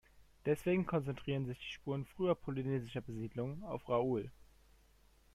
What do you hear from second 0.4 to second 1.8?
Deswegen konzentrieren sich die